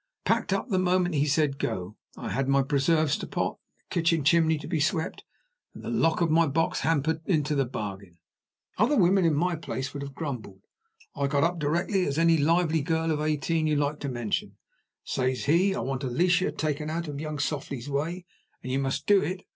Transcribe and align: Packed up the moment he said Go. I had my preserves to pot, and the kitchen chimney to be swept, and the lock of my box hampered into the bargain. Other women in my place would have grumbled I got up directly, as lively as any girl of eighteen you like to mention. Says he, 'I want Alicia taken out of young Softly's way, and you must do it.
Packed 0.25 0.51
up 0.51 0.67
the 0.69 0.79
moment 0.79 1.13
he 1.13 1.27
said 1.27 1.59
Go. 1.59 1.95
I 2.17 2.31
had 2.31 2.47
my 2.47 2.63
preserves 2.63 3.15
to 3.17 3.27
pot, 3.27 3.59
and 3.59 3.83
the 3.87 3.93
kitchen 3.93 4.23
chimney 4.23 4.57
to 4.57 4.67
be 4.67 4.79
swept, 4.79 5.23
and 5.75 5.83
the 5.83 5.91
lock 5.91 6.21
of 6.21 6.31
my 6.31 6.47
box 6.47 6.79
hampered 6.79 7.21
into 7.27 7.53
the 7.53 7.65
bargain. 7.67 8.17
Other 8.79 8.97
women 8.97 9.25
in 9.25 9.35
my 9.35 9.55
place 9.55 9.93
would 9.93 10.01
have 10.01 10.15
grumbled 10.15 10.63
I 11.15 11.27
got 11.27 11.43
up 11.43 11.59
directly, 11.59 12.07
as 12.07 12.17
lively 12.17 12.33
as 12.33 12.41
any 12.41 12.81
girl 12.81 13.11
of 13.11 13.21
eighteen 13.21 13.67
you 13.67 13.75
like 13.75 13.99
to 13.99 14.09
mention. 14.09 14.57
Says 15.03 15.45
he, 15.45 15.75
'I 15.75 15.79
want 15.81 16.03
Alicia 16.03 16.51
taken 16.53 16.89
out 16.89 17.07
of 17.07 17.21
young 17.21 17.37
Softly's 17.37 17.87
way, 17.87 18.25
and 18.63 18.71
you 18.71 18.79
must 18.79 19.05
do 19.05 19.21
it. 19.21 19.43